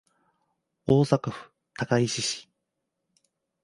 [0.87, 2.49] 大阪府高石市